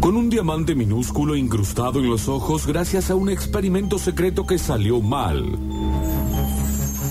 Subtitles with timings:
[0.00, 5.00] Con un diamante minúsculo incrustado en los ojos gracias a un experimento secreto que salió
[5.00, 5.58] mal.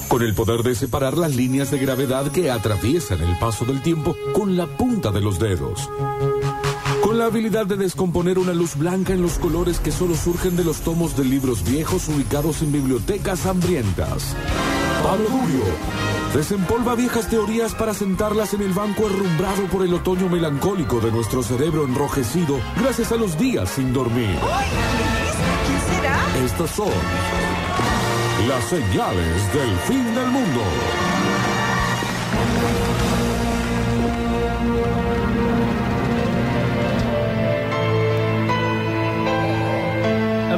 [0.08, 4.16] Con el poder de separar las líneas de gravedad que atraviesan el paso del tiempo
[4.34, 5.90] con la punta de los dedos.
[7.04, 10.64] Con la habilidad de descomponer una luz blanca en los colores que solo surgen de
[10.64, 14.36] los tomos de libros viejos ubicados en bibliotecas hambrientas.
[15.06, 15.64] Pablo Durio
[16.34, 21.44] desempolva viejas teorías para sentarlas en el banco herrumbrado por el otoño melancólico de nuestro
[21.44, 24.36] cerebro enrojecido gracias a los días sin dormir.
[25.68, 26.44] ¿Quién será?
[26.44, 26.90] Estas son
[28.48, 30.62] las señales del fin del mundo.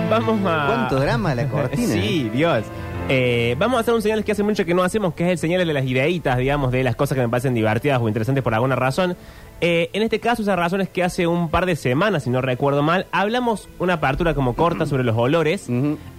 [0.10, 0.68] Vamos a.
[0.68, 1.94] ¿Cuánto drama la cortina?
[1.94, 2.64] Sí, Dios.
[3.10, 5.38] Eh, vamos a hacer un señal que hace mucho que no hacemos, que es el
[5.38, 8.54] señal de las ideitas, digamos, de las cosas que me parecen divertidas o interesantes por
[8.54, 9.16] alguna razón.
[9.62, 12.42] Eh, en este caso, esa razón es que hace un par de semanas, si no
[12.42, 15.68] recuerdo mal, hablamos una apertura como corta sobre los olores.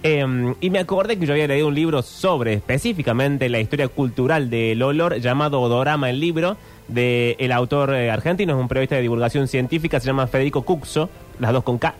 [0.03, 4.49] Eh, y me acordé que yo había leído un libro sobre específicamente la historia cultural
[4.49, 9.03] del olor, llamado Odorama, el libro, del el autor eh, argentino, es un periodista de
[9.03, 11.07] divulgación científica, se llama Federico Cuxo,
[11.39, 11.93] las dos con K.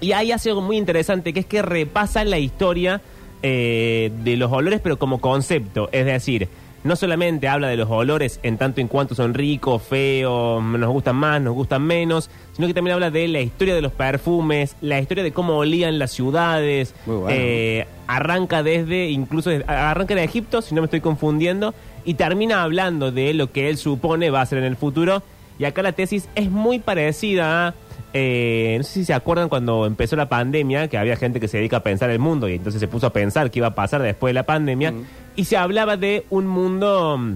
[0.00, 3.00] Y ahí hace algo muy interesante, que es que repasa la historia
[3.46, 5.90] eh, de los olores, pero como concepto.
[5.92, 6.48] Es decir,
[6.82, 11.16] no solamente habla de los olores en tanto en cuanto son ricos, feos, nos gustan
[11.16, 14.98] más, nos gustan menos, sino que también habla de la historia de los perfumes, la
[14.98, 16.94] historia de cómo olían las ciudades.
[17.04, 17.36] Muy bueno.
[17.38, 21.74] Eh, arranca desde, incluso, desde- arranca de Egipto, si no me estoy confundiendo,
[22.06, 25.22] y termina hablando de lo que él supone va a ser en el futuro.
[25.58, 27.74] Y acá la tesis es muy parecida a
[28.12, 31.58] eh, no sé si se acuerdan cuando empezó la pandemia, que había gente que se
[31.58, 34.02] dedica a pensar el mundo y entonces se puso a pensar qué iba a pasar
[34.02, 34.92] después de la pandemia,
[35.36, 37.34] y se hablaba de un mundo mm,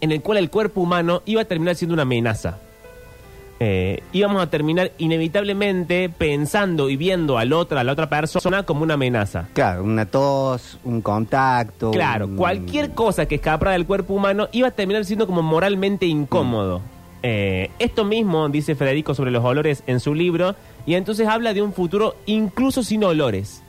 [0.00, 2.58] en el cual el cuerpo humano iba a terminar siendo una amenaza.
[3.62, 8.82] Eh, íbamos a terminar inevitablemente pensando y viendo al otro, a la otra persona como
[8.84, 9.48] una amenaza.
[9.52, 11.90] Claro, una tos, un contacto.
[11.90, 16.06] Claro, un- cualquier cosa que escapara del cuerpo humano iba a terminar siendo como moralmente
[16.06, 16.80] incómodo.
[17.22, 20.54] Eh, esto mismo dice Federico sobre los olores en su libro,
[20.86, 23.62] y entonces habla de un futuro incluso sin olores.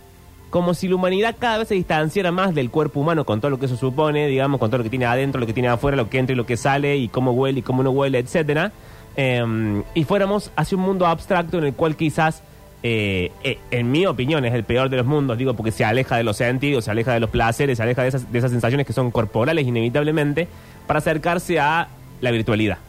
[0.50, 3.60] Como si la humanidad cada vez se distanciara más del cuerpo humano con todo lo
[3.60, 6.10] que eso supone, digamos, con todo lo que tiene adentro, lo que tiene afuera, lo
[6.10, 8.74] que entra y lo que sale, y cómo huele y cómo no huele, etcétera.
[9.16, 12.44] Eh, y fuéramos hacia un mundo abstracto en el cual quizás
[12.84, 16.18] eh, eh, en mi opinión es el peor de los mundos, digo, porque se aleja
[16.18, 18.88] de los sentidos, se aleja de los placeres, se aleja de esas, de esas sensaciones
[18.88, 20.48] que son corporales inevitablemente,
[20.88, 21.90] para acercarse a
[22.22, 22.80] la virtualidad.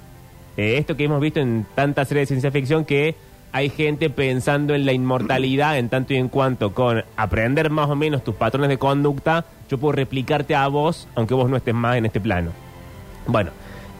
[0.56, 3.14] Eh, esto que hemos visto en tantas series de ciencia ficción que
[3.52, 7.96] hay gente pensando en la inmortalidad en tanto y en cuanto con aprender más o
[7.96, 11.96] menos tus patrones de conducta, yo puedo replicarte a vos, aunque vos no estés más
[11.96, 12.50] en este plano.
[13.26, 13.50] Bueno,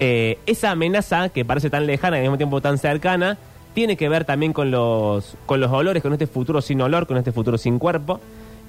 [0.00, 3.38] eh, esa amenaza que parece tan lejana y al mismo tiempo tan cercana,
[3.74, 7.16] tiene que ver también con los, con los olores, con este futuro sin olor, con
[7.16, 8.20] este futuro sin cuerpo.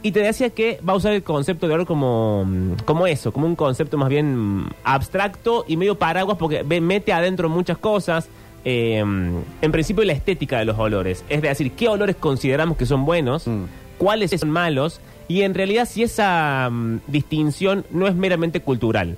[0.03, 3.31] Y te decía que va a usar el concepto de olor como, mm, como eso,
[3.31, 8.27] como un concepto más bien mm, abstracto y medio paraguas porque mete adentro muchas cosas.
[8.65, 13.05] Eh, en principio la estética de los olores, es decir, qué olores consideramos que son
[13.05, 13.63] buenos, Mm.
[13.97, 16.69] cuáles son malos y en realidad si esa
[17.07, 19.17] distinción no es meramente cultural.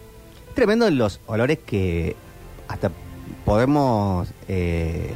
[0.55, 2.15] Tremendo los olores que
[2.67, 2.91] hasta
[3.43, 5.11] podemos eh,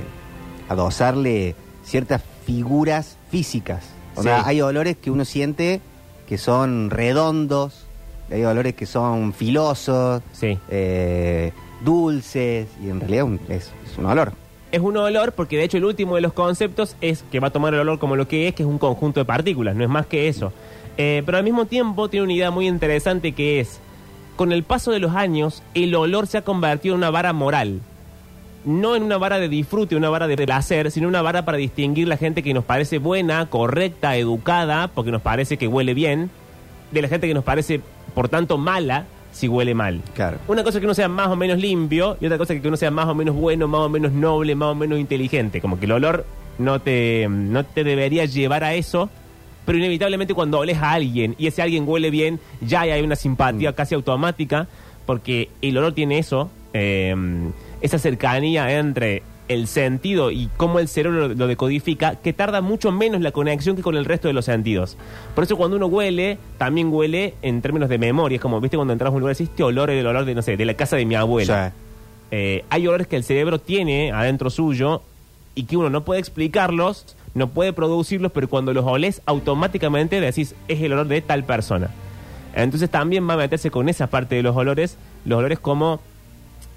[0.67, 3.85] adosarle ciertas figuras físicas.
[4.19, 4.27] O Sí.
[4.29, 5.81] sea, hay olores que uno siente
[6.27, 7.85] que son redondos,
[8.31, 10.59] hay olores que son filosos, Sí.
[10.69, 11.51] eh,
[11.83, 14.33] dulces, y en realidad un- es, es un olor.
[14.71, 17.51] Es un olor porque de hecho el último de los conceptos es que va a
[17.51, 19.89] tomar el olor como lo que es, que es un conjunto de partículas, no es
[19.89, 20.53] más que eso.
[20.97, 23.79] Eh, pero al mismo tiempo tiene una idea muy interesante que es,
[24.35, 27.79] con el paso de los años, el olor se ha convertido en una vara moral.
[28.65, 32.07] No en una vara de disfrute, una vara de placer, sino una vara para distinguir
[32.07, 36.29] la gente que nos parece buena, correcta, educada, porque nos parece que huele bien,
[36.91, 37.81] de la gente que nos parece,
[38.13, 40.01] por tanto, mala, si huele mal.
[40.13, 40.37] Claro.
[40.47, 42.67] Una cosa es que uno sea más o menos limpio y otra cosa es que
[42.67, 45.61] uno sea más o menos bueno, más o menos noble, más o menos inteligente.
[45.61, 46.25] Como que el olor
[46.57, 49.09] no te, no te debería llevar a eso,
[49.65, 53.73] pero inevitablemente cuando oles a alguien y ese alguien huele bien, ya hay una simpatía
[53.73, 54.67] casi automática,
[55.05, 57.15] porque el olor tiene eso, eh,
[57.81, 62.91] esa cercanía entre el sentido y cómo el cerebro lo, lo decodifica, que tarda mucho
[62.91, 64.95] menos la conexión que con el resto de los sentidos.
[65.33, 68.35] Por eso cuando uno huele, también huele en términos de memoria.
[68.35, 70.35] Es como, viste, cuando entras a un lugar, decís, este olor es el olor de,
[70.35, 71.73] no sé, de la casa de mi abuela.
[72.31, 75.01] Eh, hay olores que el cerebro tiene adentro suyo
[75.55, 80.53] y que uno no puede explicarlos, no puede producirlos, pero cuando los olés automáticamente decís,
[80.67, 81.89] es el olor de tal persona.
[82.53, 85.99] Entonces también va a meterse con esa parte de los olores, los olores como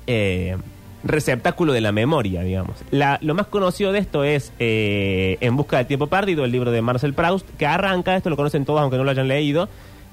[0.06, 0.56] eh,
[1.04, 2.76] receptáculo de la memoria, digamos.
[2.90, 6.70] La- lo más conocido de esto es eh, En busca del tiempo perdido, el libro
[6.70, 9.68] de Marcel Proust, que arranca, esto lo conocen todos aunque no lo hayan leído,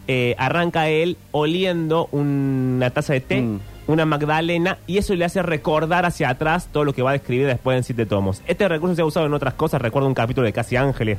[0.07, 3.59] eh, arranca él oliendo una taza de té, Mm.
[3.87, 7.45] una magdalena, y eso le hace recordar hacia atrás todo lo que va a describir
[7.47, 8.41] después en siete tomos.
[8.47, 11.17] Este recurso se ha usado en otras cosas, recuerdo un capítulo de Casi Ángeles,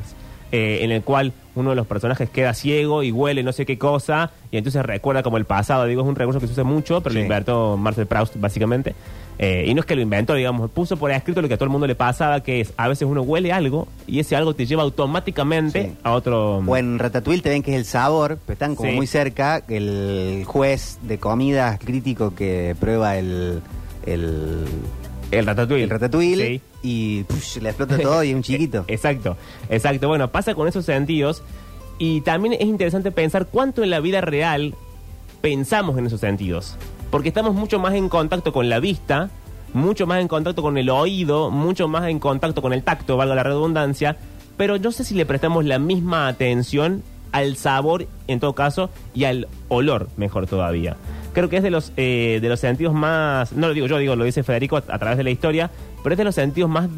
[0.53, 3.79] eh, en el cual uno de los personajes queda ciego y huele no sé qué
[3.79, 5.85] cosa, y entonces recuerda como el pasado.
[5.87, 7.25] Digo, es un recurso que se usa mucho, pero lo Sí.
[7.27, 8.95] inventó Marcel Proust, básicamente.
[9.43, 11.65] Eh, y no es que lo inventó, digamos, puso por escrito lo que a todo
[11.65, 14.67] el mundo le pasaba, que es, a veces uno huele algo, y ese algo te
[14.67, 15.93] lleva automáticamente Sí.
[16.03, 16.59] a otro...
[16.59, 18.97] O en Ratatouille te ven que es el sabor, pero están como Sí.
[18.97, 19.63] muy cerca.
[19.67, 23.63] El juez de comidas crítico que prueba el,
[24.05, 24.67] el,
[25.31, 25.85] El ratatouille.
[25.85, 26.61] el ratatouille Sí.
[26.83, 28.85] y push, le explota todo y es un chiquito.
[28.89, 29.39] Exacto,
[29.71, 30.07] exacto.
[30.09, 31.43] Bueno, pasa con esos sentidos
[31.99, 34.75] y también es interesante pensar cuánto en la vida real
[35.41, 36.77] pensamos en esos sentidos.
[37.11, 39.31] Porque estamos mucho más en contacto con la vista,
[39.73, 43.35] mucho más en contacto con el oído, mucho más en contacto con el tacto, valga
[43.35, 44.17] la redundancia,
[44.57, 47.03] pero no sé si le prestamos la misma atención
[47.33, 50.97] al sabor, en todo caso, y al olor, mejor todavía.
[51.33, 54.17] Creo que es de los, eh, de los sentidos más, no lo digo yo, digo,
[54.17, 55.71] lo dice Federico a, a través de la historia,
[56.03, 56.89] pero es de los sentidos más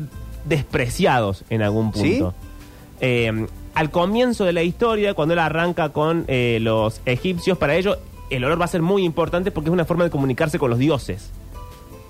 [0.46, 2.14] despreciados en algún ¿Sí?
[2.14, 2.34] punto.
[3.00, 7.98] Eh, al comienzo de la historia, cuando él arranca con eh, los egipcios, para ellos
[8.36, 10.78] el olor va a ser muy importante porque es una forma de comunicarse con los
[10.78, 11.30] dioses.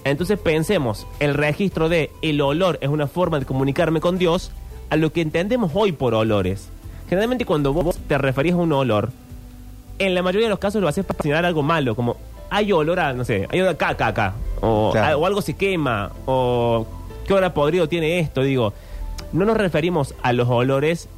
[0.05, 4.51] Entonces pensemos, el registro de el olor es una forma de comunicarme con Dios
[4.91, 6.69] a lo que entendemos hoy por olores.
[7.09, 9.11] Generalmente cuando vos te referís a un olor,
[9.99, 12.17] en la mayoría de los casos lo haces para señalar algo malo, como
[12.51, 15.19] hay olor a, no sé, hay olor a caca acá, o, Claro.
[15.19, 16.87] o algo se quema, o
[17.27, 18.73] qué hora podrido tiene esto, digo.
[19.33, 21.09] No nos referimos a los olores,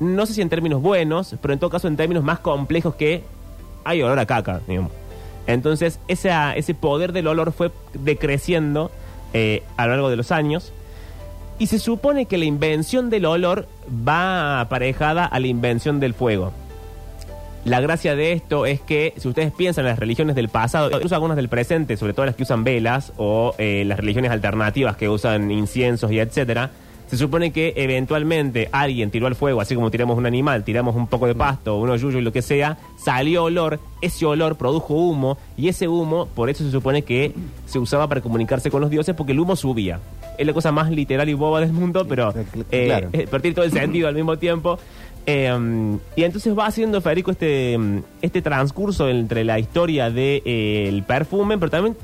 [0.00, 3.22] no sé si en términos buenos, pero en todo caso en términos más complejos que
[3.84, 4.60] hay olor a caca.
[5.46, 8.90] Entonces, esa- ese poder del olor fue decreciendo
[9.36, 10.72] eh, a lo largo de los años.
[11.58, 13.66] Y se supone que la invención del olor
[14.06, 16.52] va aparejada a la invención del fuego.
[17.64, 21.14] La gracia de esto es que, si ustedes piensan en las religiones del pasado, incluso
[21.14, 25.08] algunas del presente, sobre todo las que usan velas, o eh, las religiones alternativas que
[25.08, 26.70] usan inciensos y etcétera,
[27.06, 31.06] se supone que eventualmente alguien tiró al fuego, así como tiramos un animal, tiramos un
[31.06, 35.38] poco de pasto, unos yuyos y lo que sea, salió olor, ese olor produjo humo,
[35.56, 37.32] y ese humo, por eso se supone que
[37.66, 40.00] se usaba para comunicarse con los dioses, porque el humo subía.
[40.38, 42.34] Es la cosa más literal y boba del mundo, pero
[42.70, 43.08] eh, Claro.
[43.12, 44.78] eh, todo el sentido al mismo tiempo.
[45.26, 50.42] Eh, y entonces va haciendo Federico este, mm, este transcurso entre la historia del de,
[50.44, 51.96] eh, perfume, pero también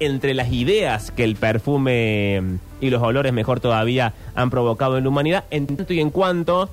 [0.00, 2.42] entre las ideas que el perfume
[2.80, 6.68] y los olores, mejor todavía, han provocado en la humanidad, en tanto y en cuanto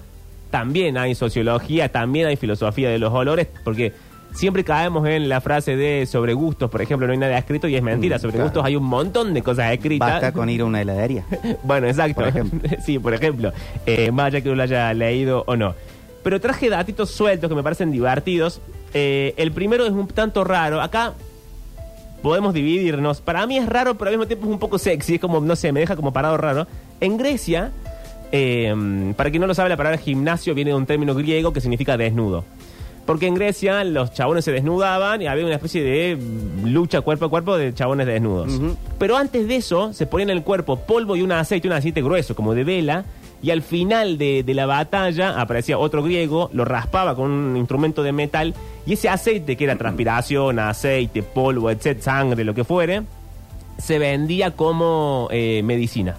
[0.50, 3.92] también hay sociología, también hay filosofía de los olores, porque
[4.34, 7.76] siempre caemos en la frase de sobre gustos, por ejemplo, no hay nada escrito y
[7.76, 8.46] es mentira, Mm, sobre claro.
[8.46, 10.10] gustos hay un montón de cosas escritas.
[10.10, 11.26] Basta con ir a una heladería.
[11.64, 12.16] Bueno, exacto.
[12.16, 12.70] Por ejemplo.
[12.86, 13.52] sí, por ejemplo.
[13.86, 15.76] Eh, más allá que uno lo haya leído o no.
[16.24, 18.62] Pero traje datitos sueltos que me parecen divertidos.
[18.94, 20.82] Eh, el primero es un tanto raro.
[20.82, 21.14] Acá
[22.28, 23.22] podemos dividirnos.
[23.22, 25.16] Para mí es raro, pero al mismo tiempo es un poco sexy.
[25.16, 26.68] Es como, no sé, me deja como parado raro.
[27.00, 27.72] En Grecia,
[28.34, 31.62] eh, para quien no lo sabe, la palabra gimnasio viene de un término griego que
[31.62, 32.44] significa desnudo.
[33.06, 36.18] Porque en Grecia los chabones se desnudaban y había una especie de
[36.66, 38.60] lucha cuerpo a cuerpo de chabones desnudos.
[39.00, 42.02] Pero antes de eso se ponían en el cuerpo polvo y un aceite, un aceite
[42.02, 43.06] grueso como de vela,
[43.42, 48.04] y al final de, de la batalla aparecía otro griego, lo raspaba con un instrumento
[48.04, 48.54] de metal,
[48.86, 53.04] y ese aceite, que era transpiración, aceite, polvo, etc., sangre, lo que fuere,
[53.78, 56.16] se vendía como eh, medicina.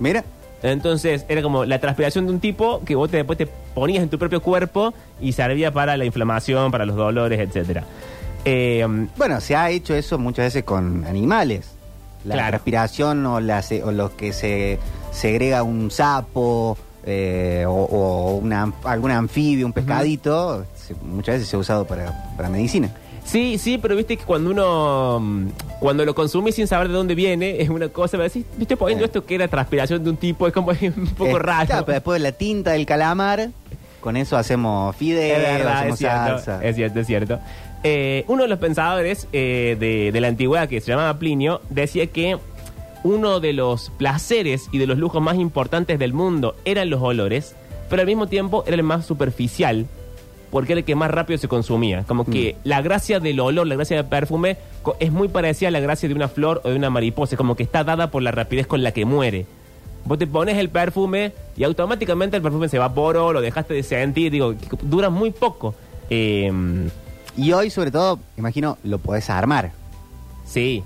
[0.00, 0.24] Mira,
[0.62, 4.08] Entonces era como la transpiración de un tipo que vos te- después te ponías en
[4.10, 7.84] tu propio cuerpo y servía para la inflamación, para los dolores, etcétera.
[8.44, 8.86] Eh,
[9.16, 11.70] bueno, se ha hecho eso muchas veces con animales.
[12.24, 12.52] La Claro.
[12.52, 14.78] respiración o, la, se- o lo que se
[15.12, 21.56] segrega un sapo eh, o, o una, algún anfibio, un pescadito, se- muchas veces se
[21.56, 22.90] ha usado para, para medicina.
[23.24, 25.46] Sí, sí, pero viste que cuando uno mm,
[25.78, 29.04] cuando lo consumís sin saber de dónde viene, es una cosa, pero decís, viste poniendo
[29.04, 29.06] Eh.
[29.06, 31.66] esto que era transpiración de un tipo, es como un poco Eh, raro.
[31.66, 33.50] Claro, pero después la tinta del calamar,
[34.00, 36.64] con eso hacemos fideos, es verdad, hacemos es cierto, salsa.
[36.64, 37.38] es cierto, es cierto.
[37.82, 42.06] Eh, uno de los pensadores eh, de, de la antigüedad, que se llamaba Plinio, decía
[42.08, 42.36] que
[43.02, 47.54] uno de los placeres y de los lujos más importantes del mundo eran los olores,
[47.88, 49.86] pero al mismo tiempo era el más superficial,
[50.50, 52.04] porque era el que más rápido se consumía.
[52.04, 54.56] Como que la gracia del olor, la gracia del perfume,
[54.98, 57.62] es muy parecida a la gracia de una flor o de una mariposa, como que
[57.62, 59.46] está dada por la rapidez con la que muere.
[60.04, 64.32] Vos te pones el perfume y automáticamente el perfume se evaporó, lo dejaste de sentir,
[64.32, 65.74] digo, dura muy poco.
[66.08, 66.50] Eh,
[67.36, 69.72] Y hoy, sobre todo, imagino, lo podés armar
[70.44, 70.82] sí,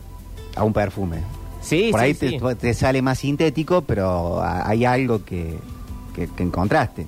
[0.56, 1.18] a un perfume.
[1.64, 2.38] Sí, Por sí, ahí sí.
[2.38, 5.54] Te, te sale más sintético, pero hay algo que,
[6.14, 7.06] que, que encontraste.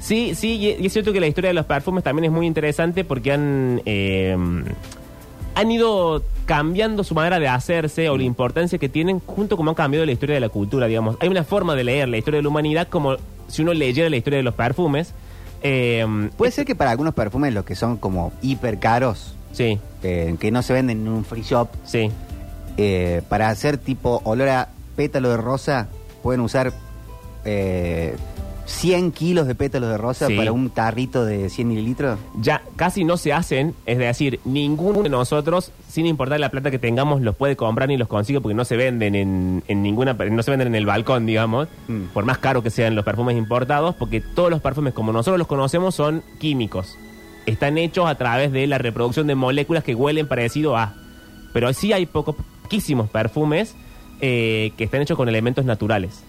[0.00, 2.46] Sí, sí, y y es cierto que la historia de los perfumes también es muy
[2.46, 4.36] interesante porque han, eh,
[5.54, 9.74] han ido cambiando su manera de hacerse o la importancia que tienen junto como han
[9.74, 11.16] cambiado la historia de la cultura, digamos.
[11.20, 13.16] Hay una forma de leer la historia de la humanidad como
[13.48, 15.12] si uno leyera la historia de los perfumes.
[15.62, 16.06] Eh,
[16.36, 20.50] Puede ser que para algunos perfumes, los que son como hiper caros, Sí, eh, que
[20.50, 22.10] no se venden en un free shop, sí.
[22.76, 25.88] Eh, para hacer tipo olor a pétalo de rosa,
[26.22, 26.72] pueden usar
[27.44, 28.16] eh,
[28.66, 30.36] 100 kilos de pétalos de rosa Sí.
[30.36, 32.18] para un tarrito de 100 mililitros.
[32.40, 36.78] ya casi no se hacen, es decir, ninguno de nosotros, sin importar la plata que
[36.80, 40.42] tengamos, los puede comprar ni los consigue porque no se venden en, en ninguna, no
[40.42, 42.06] se venden en el balcón, digamos, Mm.
[42.12, 45.46] por más caro que sean los perfumes importados, porque todos los perfumes como nosotros los
[45.46, 46.98] conocemos son químicos.
[47.46, 50.94] Están hechos a través de la reproducción de moléculas que huelen parecido a.
[51.52, 52.34] Pero sí hay pocos,
[52.66, 53.74] poquísimos perfumes
[54.20, 56.22] eh, que están hechos con elementos naturales.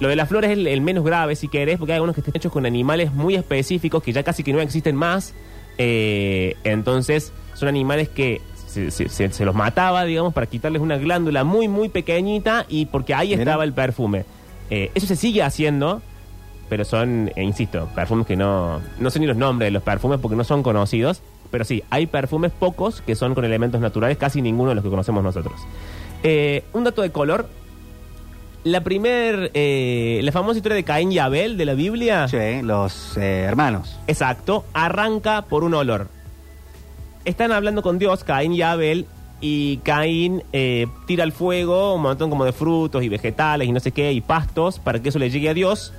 [0.00, 2.20] Lo de las flores es el, el menos grave, si querés, porque hay algunos que
[2.20, 5.34] están hechos con animales muy específicos que ya casi que no existen más.
[5.78, 10.96] Eh, entonces, son animales que se, se- se- se los mataba, digamos, para quitarles una
[10.98, 13.42] glándula muy, muy pequeñita y porque ahí Mira.
[13.42, 14.24] estaba el perfume.
[14.70, 16.02] Eh, eso se sigue haciendo,
[16.68, 20.18] pero son, eh, insisto, perfumes que no, no sé ni los nombres de los perfumes
[20.20, 21.22] porque no son conocidos.
[21.50, 24.90] Pero sí, hay perfumes pocos que son con elementos naturales, casi ninguno de los que
[24.90, 25.54] conocemos nosotros.
[26.22, 27.48] Eh, un dato de color.
[28.64, 33.16] La primer, eh, la famosa historia de Caín y Abel de la Biblia, Sí, los
[33.16, 33.96] eh, hermanos.
[34.08, 36.08] exacto, arranca por un olor.
[37.24, 39.06] Están hablando con Dios, Caín y Abel,
[39.40, 40.42] y Caín
[41.06, 44.20] tira al fuego un montón como de frutos y vegetales y no sé qué, y
[44.20, 45.92] pastos, para que eso le llegue a Dios.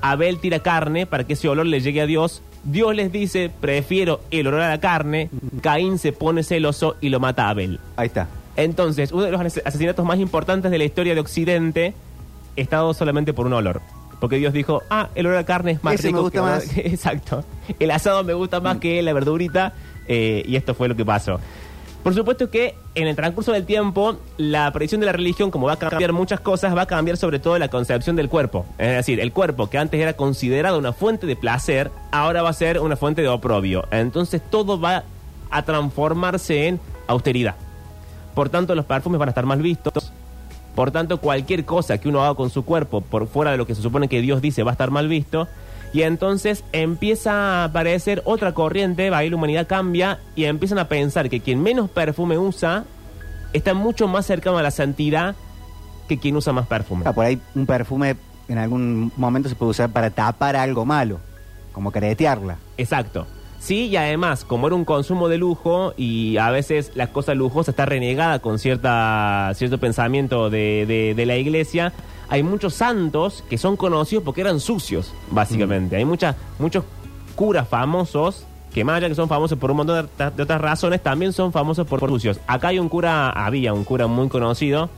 [0.00, 2.42] Abel tira carne para que ese olor le llegue a Dios.
[2.64, 5.30] Dios les dice, prefiero el olor a la carne.
[5.62, 7.80] Caín se pone celoso y lo mata a Abel.
[7.96, 8.28] Ahí está.
[8.56, 11.94] Entonces, uno de los ases- asesinatos más importantes de la historia de Occidente
[12.56, 13.80] está dado solamente por un olor.
[14.20, 16.44] Porque Dios dijo, ah, el olor a carne es más Ese me rico gusta que-
[16.44, 16.76] más.
[16.76, 17.44] Exacto.
[17.78, 19.72] El asado me gusta más que la verdurita.
[20.08, 21.40] eh, y esto fue lo que pasó.
[22.02, 25.74] Por supuesto que en el transcurso del tiempo, la aparición de la religión, como va
[25.74, 28.64] a cambiar muchas cosas, va a cambiar sobre todo la concepción del cuerpo.
[28.78, 32.54] Es decir, el cuerpo que antes era considerado una fuente de placer, ahora va a
[32.54, 33.86] ser una fuente de oprobio.
[33.90, 35.04] Entonces todo va
[35.50, 37.56] a transformarse en austeridad.
[38.34, 40.12] Por tanto, los perfumes van a estar mal vistos.
[40.74, 43.74] Por tanto, cualquier cosa que uno haga con su cuerpo por fuera de lo que
[43.74, 45.48] se supone que Dios dice va a estar mal visto.
[45.92, 51.28] Y entonces empieza a aparecer otra corriente, ahí la humanidad cambia y empiezan a pensar
[51.28, 52.84] que quien menos perfume usa
[53.52, 55.34] está mucho más cercano a la santidad
[56.08, 57.04] que quien usa más perfume.
[57.06, 58.16] Ah, por ahí un perfume
[58.48, 61.20] en algún momento se puede usar para tapar algo malo,
[61.72, 62.56] como caretearla.
[62.76, 63.26] Exacto.
[63.60, 67.70] Sí, y además, como era un consumo de lujo y a veces la cosa lujosa
[67.72, 71.92] está renegada con cierta, cierto pensamiento de, de- de la iglesia,
[72.30, 75.96] hay muchos santos que son conocidos porque eran sucios, básicamente.
[75.96, 76.84] Hay muchas, muchos
[77.36, 81.02] curas famosos que más allá que son famosos por un montón de, de otras razones,
[81.02, 82.40] también son famosos por, por sucios.
[82.46, 84.88] Acá hay un cura, había un cura muy conocido,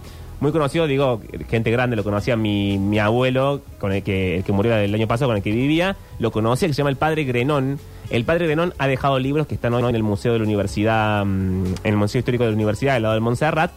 [0.41, 4.53] muy conocido, digo, gente grande, lo conocía mi, mi abuelo, con el que, el que
[4.53, 7.25] murió el año pasado, con el que vivía, lo conocía, que se llama el padre
[7.25, 7.79] Grenón.
[8.13, 11.25] El padre Grenón ha dejado libros que están hoy en el Museo de la Universidad,
[11.25, 13.73] mm, en el Museo Histórico de la Universidad, al lado del Montserrat.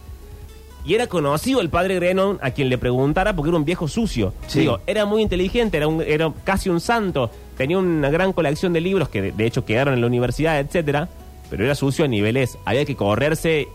[0.84, 4.34] Y era conocido el padre Grenón a quien le preguntara porque era un viejo sucio.
[4.46, 4.60] Sí.
[4.60, 8.80] Digo, era muy inteligente, era, un- era casi un santo, tenía una gran colección de
[8.82, 11.08] libros que de, de hecho quedaron en la universidad, etcétera,
[11.50, 13.66] pero era sucio a niveles, había que correrse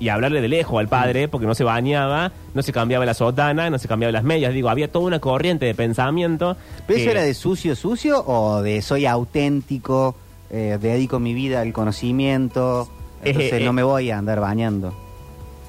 [0.00, 3.68] y hablarle de lejos al padre porque no se bañaba, no se cambiaba la sotana,
[3.70, 6.56] no se cambiaba las medias, digo, había toda una corriente de pensamiento.
[6.86, 10.14] ¿Pero eso que- era de sucio, sucio o de soy auténtico,
[10.50, 12.88] eh, dedico mi vida al conocimiento,
[13.24, 14.94] entonces Eh, eh, no me voy a andar bañando?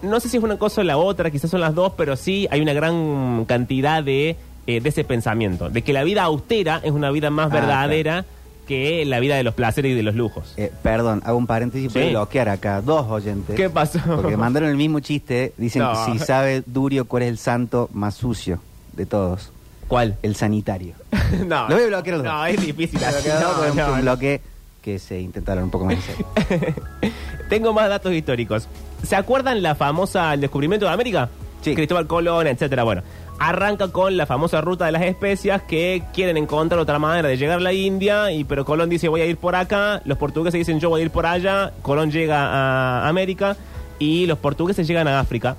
[0.02, 2.48] no sé si es una cosa o la otra, quizás son las dos, pero sí
[2.52, 6.92] hay una gran cantidad de, eh, de ese pensamiento, de que la vida austera es
[6.92, 8.26] una vida más Ah, verdadera
[8.70, 10.54] que la vida de los placeres y de los lujos.
[10.56, 12.00] Eh, perdón, hago un paréntesis, Sí.
[12.00, 13.56] voy a bloquear acá dos oyentes.
[13.56, 14.00] ¿Qué pasó?
[14.06, 16.06] Porque mandaron el mismo chiste, dicen No.
[16.06, 18.60] si sabe Durio cuál es el santo más sucio
[18.94, 19.52] de todos,
[19.88, 20.18] ¿Cuál?
[20.22, 20.94] el sanitario.
[21.48, 22.34] no, Lo voy a bloquear los dos.
[22.34, 23.04] No, es difícil.
[23.04, 24.02] así, No, no, porque no, un no.
[24.04, 24.42] bloque
[24.82, 26.26] que se intentaron un poco más en serio.
[27.50, 28.68] Tengo más datos históricos.
[29.04, 31.30] ¿Se acuerdan la famosa el descubrimiento de América?
[31.62, 31.74] Sí.
[31.76, 32.84] Cristóbal Colón, etcétera.
[32.84, 33.02] Bueno,
[33.40, 37.58] arranca con la famosa ruta de las especias que quieren encontrar otra manera de llegar
[37.58, 40.80] a la India, y pero Colón dice voy a ir por acá, los portugueses dicen
[40.80, 43.56] yo voy a ir por allá, Colón llega a América
[43.98, 45.56] y los portugueses llegan a África.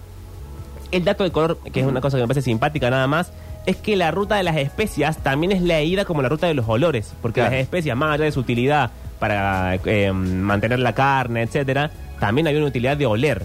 [0.92, 3.32] El dato de color, que es una cosa que me parece simpática nada más,
[3.64, 6.68] es que la ruta de las especias también es leída como la ruta de los
[6.68, 7.52] olores, porque Claro.
[7.52, 12.56] las especias, más allá de su utilidad para eh, mantener la carne, etcétera, también hay
[12.56, 13.44] una utilidad de oler.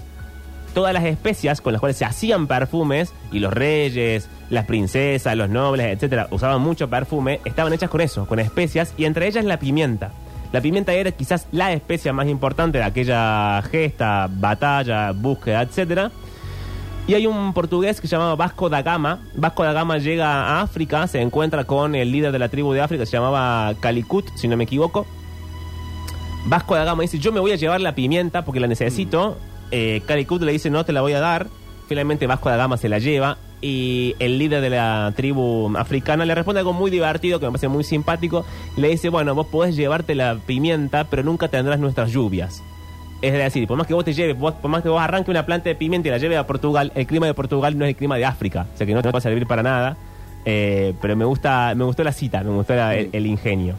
[0.76, 5.50] Todas las especias con las cuales se hacían perfumes, y los reyes, las princesas, los
[5.50, 9.58] nobles, etcétera, usaban mucho perfume, estaban hechas con eso, con especias, y entre ellas la
[9.58, 10.12] pimienta.
[10.52, 16.12] La pimienta era quizás la especia más importante de aquella gesta, batalla, búsqueda, etcétera.
[17.08, 19.20] Y hay un portugués que se llamaba Vasco da Gama.
[19.36, 22.82] Vasco da Gama llega a África, se encuentra con el líder de la tribu de
[22.82, 25.06] África, se llamaba Calicut, si no me equivoco.
[26.46, 29.38] Vasco da Gama dice, yo me voy a llevar la pimienta porque la necesito.
[29.72, 31.48] Eh, Calicut le dice, no te la voy a dar.
[31.88, 36.36] Finalmente Vasco da Gama se la lleva y el líder de la tribu africana le
[36.36, 38.46] responde algo muy divertido que me parece muy simpático.
[38.76, 42.64] Le dice, bueno, vos podés llevarte la pimienta, pero nunca tendrás nuestras lluvias.
[43.22, 45.70] Es decir, por más que vos te lleves, por más que vos arranques una planta
[45.70, 48.18] de pimienta y la lleves a Portugal, el clima de Portugal no es el clima
[48.18, 48.68] de África.
[48.74, 49.98] O sea que no te va a servir para nada.
[50.46, 53.74] Eh, pero me gusta, me gustó la cita, me gustó el ingenio.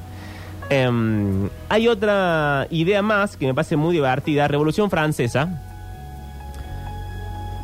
[0.69, 4.49] Em, hay otra idea más que me parece muy divertida.
[4.49, 5.63] Revolución Francesa.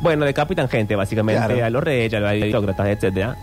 [0.03, 1.65] Bueno, decapitan gente, básicamente, Claro.
[1.65, 3.37] a los reyes, a los aristócratas, etcétera.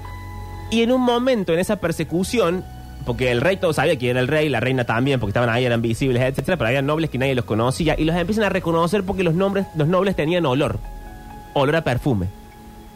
[0.71, 2.62] Y en un momento, en esa persecución,
[3.07, 5.64] porque el rey todo sabía quién era el rey, la reina también, porque estaban ahí,
[5.64, 9.02] eran visibles, etcétera, pero había nobles que nadie los conocía y los empiezan a reconocer
[9.05, 10.79] porque los nombres, los nobles tenían olor,
[11.55, 12.26] olor a perfume.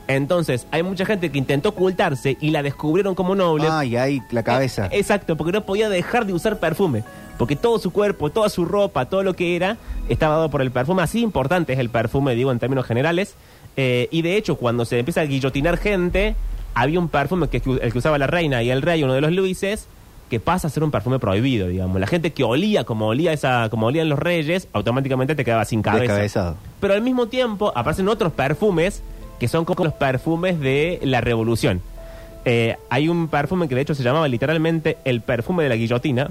[0.06, 3.66] Entonces, hay mucha gente que intentó ocultarse y la descubrieron como noble.
[3.70, 4.86] Ay, ay, la cabeza.
[4.86, 7.02] Eh, Exacto, porque no podía dejar de usar perfume.
[7.38, 9.78] Porque todo su cuerpo, toda su ropa, todo lo que era,
[10.10, 11.02] estaba dado por el perfume.
[11.02, 13.34] Así importante es el perfume, digo, en términos generales.
[13.76, 16.36] Eh, y de hecho, cuando se empieza a guillotinar gente,
[16.74, 19.32] había un perfume que el que usaba la reina y el rey, uno de los
[19.32, 19.88] Luises,
[20.30, 22.00] que pasa a ser un perfume prohibido, digamos.
[22.00, 25.82] La gente que olía como olía esa, como olían los reyes, automáticamente te quedaba sin
[25.82, 26.54] cabeza.
[26.80, 29.02] Pero al mismo tiempo aparecen otros perfumes
[29.38, 31.82] que son como los perfumes de la revolución.
[32.44, 36.30] Eh, hay un perfume que de hecho se llamaba literalmente el perfume de la guillotina.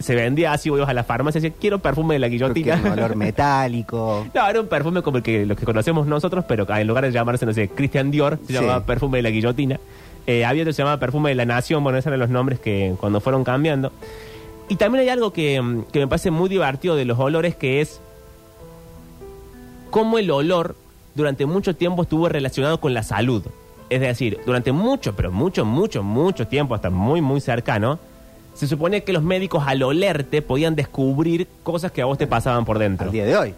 [0.00, 2.80] Se vendía así, vos ibas a la farmacia y decías, quiero perfume de la guillotina.
[2.82, 4.26] un olor metálico.
[4.34, 7.12] no, era un perfume como el que, los que conocemos nosotros, pero en lugar de
[7.12, 8.52] llamarse, no sé, Christian Dior, se Sí.
[8.54, 9.78] llamaba perfume de la guillotina.
[10.26, 12.58] Eh, había otro que se llamaba perfume de la nación, bueno, esos eran los nombres
[12.60, 13.92] que cuando fueron cambiando.
[14.68, 17.80] Y también hay algo que, mm, que me parece muy divertido de los olores, que
[17.80, 18.00] es
[19.90, 20.76] cómo el olor
[21.14, 23.42] durante mucho tiempo estuvo relacionado con la salud.
[23.88, 27.98] Es decir, durante mucho, pero mucho, mucho, mucho tiempo, hasta muy, muy cercano,
[28.54, 32.64] se supone que los médicos al olerte podían descubrir cosas que a vos te pasaban
[32.64, 33.06] por dentro.
[33.06, 33.54] Al día de hoy.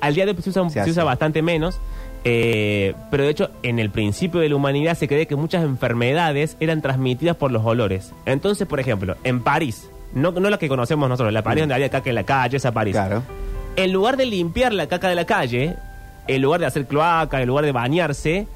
[0.00, 1.78] Al día de hoy se usa, Se usa bastante menos,
[2.24, 6.56] eh, pero de hecho en el principio de la humanidad se cree que muchas enfermedades
[6.60, 8.12] eran transmitidas por los olores.
[8.26, 11.88] Entonces, por ejemplo, en París, no, no la que conocemos nosotros, la París donde había
[11.88, 12.92] caca en la calle, esa París.
[12.92, 13.22] Claro.
[13.76, 15.76] En lugar de limpiar la caca de la calle,
[16.28, 18.46] en lugar de hacer cloaca, en lugar de bañarse,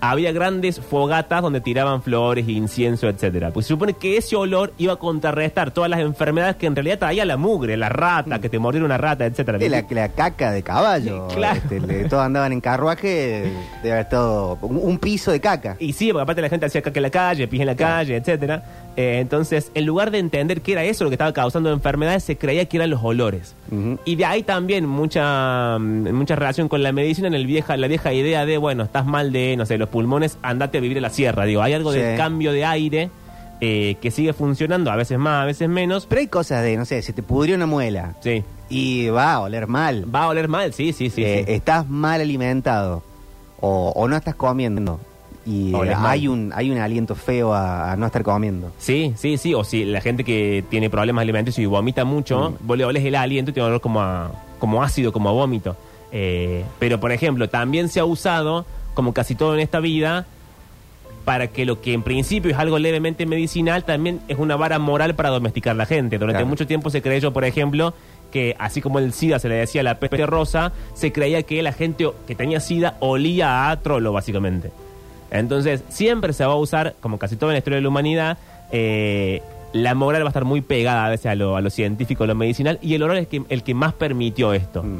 [0.00, 3.50] había grandes fogatas donde tiraban flores, incienso, etcétera.
[3.50, 6.98] Pues se supone que ese olor iba a contrarrestar todas las enfermedades que en realidad
[6.98, 9.58] traía la mugre, la rata, que te mordiera una rata, etcétera.
[9.58, 11.26] La, la caca de caballo.
[11.34, 11.56] Claro.
[11.62, 15.76] Este, le- todos andaban en carruaje, debe haber todo un, un piso de caca.
[15.78, 18.16] Y sí, porque aparte la gente hacía caca en la calle, pis en la calle,
[18.16, 18.62] etcétera.
[19.00, 22.36] Eh, entonces, en lugar de entender qué era eso lo que estaba causando enfermedades, se
[22.36, 23.54] creía que eran los olores.
[24.04, 27.86] Y de ahí también mucha, mm, mucha relación con la medicina en el vieja, la
[27.86, 31.04] vieja idea de, bueno, estás mal de, no sé, los pulmones, andate a vivir en
[31.04, 31.44] la sierra.
[31.44, 32.00] Digo, hay algo Sí.
[32.00, 33.10] del cambio de aire
[33.60, 36.06] eh, que sigue funcionando, a veces más, a veces menos.
[36.06, 38.42] Pero hay cosas de, no sé, se te pudrió una muela Sí.
[38.68, 40.12] y va a oler mal.
[40.12, 41.22] Va a oler mal, sí, sí, sí.
[41.24, 41.52] Eh, sí.
[41.54, 43.04] Estás mal alimentado
[43.60, 44.98] o, o no estás comiendo
[45.48, 48.70] y hay un hay un aliento feo a, a no estar comiendo.
[48.78, 49.54] Sí, sí, sí.
[49.54, 53.50] O si la gente que tiene problemas alimenticios y vomita mucho, vos le el aliento
[53.50, 55.76] y tiene olor como, a- como ácido, como a vómito.
[56.12, 60.26] Eh, pero, por ejemplo, también se ha usado, como casi todo en esta vida,
[61.24, 65.14] para que lo que en principio es algo levemente medicinal, también es una vara moral
[65.14, 66.18] para domesticar la gente.
[66.18, 66.46] Durante Claro.
[66.48, 67.92] mucho tiempo se creyó, por ejemplo,
[68.32, 71.72] que así como el SIDA se le decía la peste rosa, se creía que la
[71.72, 74.70] gente que tenía SIDA olía a trolo, básicamente.
[75.30, 78.38] Entonces, siempre se va a usar, como casi todo en la historia de la humanidad,
[78.72, 82.24] eh, la moral va a estar muy pegada a veces a lo, a lo científico,
[82.24, 84.82] a lo medicinal, y el olor es que, el que más permitió esto.
[84.82, 84.96] Mm.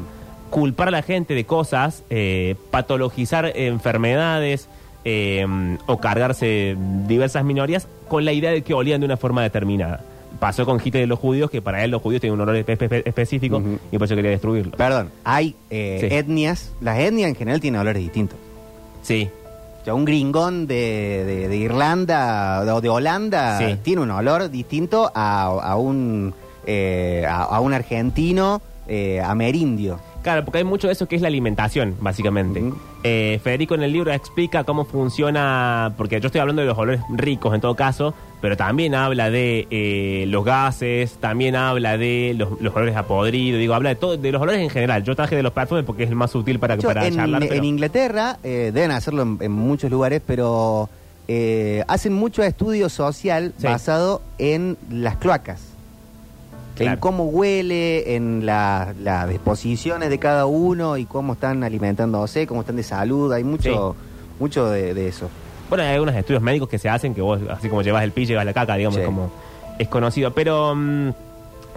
[0.51, 4.67] Culpar a la gente de cosas, eh, patologizar enfermedades
[5.05, 5.45] eh,
[5.85, 6.75] o cargarse
[7.07, 10.01] diversas minorías con la idea de que olían de una forma determinada.
[10.39, 12.77] Pasó con Hitler y los judíos, que para él los judíos tienen un olor espe-
[12.77, 13.61] espe- específico
[13.91, 14.71] y por eso quería destruirlo.
[14.77, 16.15] Perdón, hay eh, Sí.
[16.15, 18.37] etnias, las etnias en general tienen olores distintos.
[19.01, 19.29] Sí,
[19.89, 23.77] sea, un gringón de, de- de Irlanda o de Holanda Sí.
[23.83, 26.33] tiene un olor distinto a, a un
[26.65, 29.99] eh, a, a un argentino eh, amerindio.
[30.21, 32.61] Claro, porque hay mucho de eso que es la alimentación, básicamente.
[33.03, 37.01] Eh, Federico en el libro explica cómo funciona, porque yo estoy hablando de los olores
[37.15, 42.61] ricos en todo caso, pero también habla de eh, los gases, también habla de los,
[42.61, 45.03] los olores a podrido, digo, habla de todo, de los olores en general.
[45.03, 47.41] Yo traje de los perfumes porque es el más útil para, Yo, para en, charlar.
[47.41, 50.89] pero- en Inglaterra, eh, deben hacerlo en, en muchos lugares, pero
[51.27, 53.65] eh, hacen mucho estudio social Sí.
[53.67, 55.61] basado en las cloacas.
[56.79, 62.61] En cómo huele, en la- las disposiciones de cada uno y cómo están alimentándose, cómo
[62.61, 63.33] están de salud.
[63.33, 63.97] Hay mucho,
[64.39, 65.29] mucho de, de eso.
[65.69, 68.25] Bueno, hay algunos estudios médicos que se hacen que vos, así como llevas el pi,
[68.25, 69.05] llevas la caca, digamos, Sí.
[69.05, 69.31] como
[69.77, 70.31] es conocido.
[70.33, 71.09] Pero mm,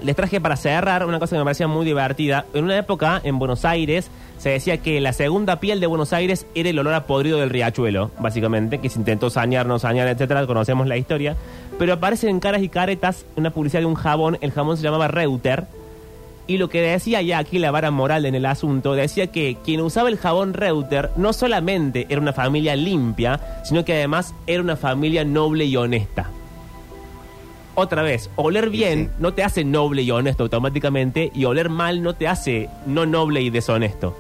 [0.03, 2.47] les traje para cerrar una cosa que me parecía muy divertida.
[2.55, 6.47] En una época, en Buenos Aires, se decía que la segunda piel de Buenos Aires
[6.55, 10.47] era el olor a podrido del riachuelo, básicamente, que se intentó sañar, no sañar, etcétera.
[10.47, 11.37] Conocemos la historia.
[11.79, 14.39] Pero aparece en caras y caretas una publicidad de un jabón.
[14.41, 15.65] El jabón se llamaba Reuter.
[16.47, 19.81] Y lo que decía ya aquí la vara moral en el asunto, decía que quien
[19.81, 24.77] usaba el jabón Reuter no solamente era una familia limpia, sino que además era una
[24.77, 26.31] familia noble y honesta.
[27.75, 29.11] Otra vez, oler bien sí.
[29.19, 33.41] no te hace noble y honesto automáticamente y oler mal no te hace no noble
[33.41, 34.17] y deshonesto.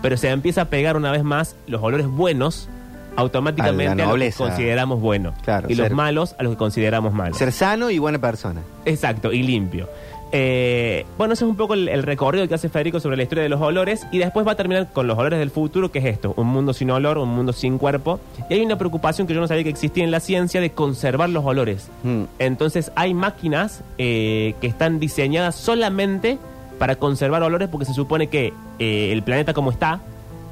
[0.00, 2.68] Pero se empieza a pegar una vez más los olores buenos
[3.16, 7.38] automáticamente A los que consideramos buenos Claro, y los malos a los que consideramos malos.
[7.38, 8.62] Ser sano y buena persona.
[8.84, 9.88] Exacto, y limpio.
[10.36, 13.44] Eh, bueno, ese es un poco el, el recorrido que hace Federico sobre la historia
[13.44, 16.06] de los olores y después va a terminar con los olores del futuro, que es
[16.06, 18.18] esto, un mundo sin olor, un mundo sin cuerpo.
[18.50, 21.30] Y hay una preocupación que yo no sabía que existía en la ciencia de conservar
[21.30, 21.88] los olores.
[22.02, 22.24] Mm.
[22.40, 26.38] Entonces hay máquinas eh, que están diseñadas solamente
[26.80, 30.00] para conservar olores porque se supone que eh, el planeta como está,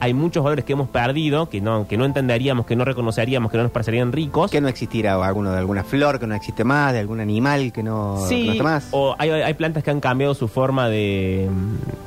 [0.03, 3.57] hay muchos olores que hemos perdido, que no, que no entenderíamos, que no reconoceríamos, que
[3.57, 4.51] no nos parecerían ricos.
[4.51, 7.85] Que no existirá alguno de alguna flor que no existe más, de algún animal que
[7.85, 8.89] no, que no Sí, está más.
[8.91, 11.49] o hay, hay plantas que han cambiado su forma de,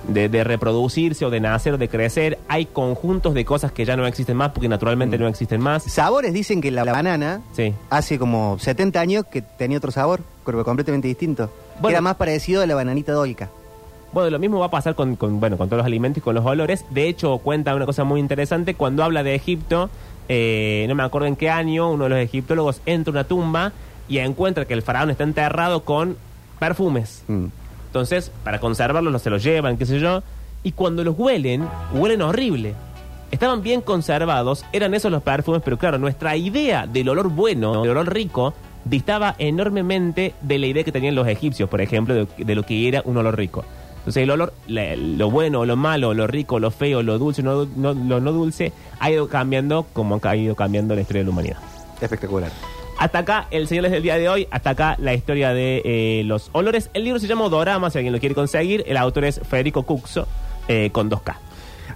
[0.09, 2.37] de, de reproducirse o de nacer o de crecer.
[2.49, 5.21] Hay conjuntos de cosas que ya no existen más porque naturalmente Mm.
[5.21, 5.83] no existen más.
[5.83, 7.73] Sabores dicen que la, la banana Sí.
[7.89, 11.49] hace como 70 años que tenía otro sabor, creo que completamente distinto.
[11.79, 11.89] Bueno.
[11.95, 13.49] Era más parecido a la bananita dolca.
[14.13, 16.35] Bueno, lo mismo va a pasar con, con, bueno, con todos los alimentos y con
[16.35, 16.85] los olores.
[16.89, 18.75] De hecho, cuenta una cosa muy interesante.
[18.75, 19.89] Cuando habla de Egipto,
[20.29, 23.73] eh, no me acuerdo en qué año, uno de los egiptólogos entra a una tumba
[24.07, 26.17] y encuentra que el faraón está enterrado con
[26.59, 27.23] perfumes.
[27.27, 27.45] Mm.
[27.87, 30.23] Entonces, para conservarlos, los se los llevan, qué sé yo.
[30.63, 32.73] Y cuando los huelen, huelen horrible.
[33.31, 37.91] Estaban bien conservados, eran esos los perfumes, pero claro, nuestra idea del olor bueno, del
[37.91, 38.53] olor rico,
[38.85, 42.87] distaba enormemente de la idea que tenían los egipcios, por ejemplo, de, de lo que
[42.87, 43.65] era un olor rico.
[44.05, 47.95] Entonces el olor, lo bueno, lo malo, lo rico, lo feo, lo dulce, no, no-
[47.95, 51.57] lo no dulce, ha ido cambiando como ha ido cambiando la historia de la humanidad.
[51.99, 52.51] Espectacular.
[52.99, 56.49] Hasta acá el señales del día de hoy, hasta acá la historia de eh, los
[56.53, 56.91] olores.
[56.93, 58.83] El libro se llama Dorama, si alguien lo quiere conseguir.
[58.87, 60.27] El autor es Federico Cuxo,
[60.67, 61.35] eh, con 2K.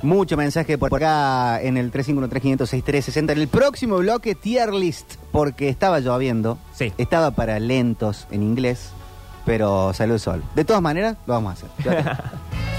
[0.02, 3.32] Mucho mensaje por acá en el 351-3506-360.
[3.34, 6.58] En el próximo bloque, tier list, porque estaba lloviendo.
[6.74, 6.92] Sí.
[6.98, 8.92] Estaba para lentos en inglés,
[9.50, 10.44] pero salió el sol.
[10.54, 12.06] De todas maneras, lo vamos a hacer.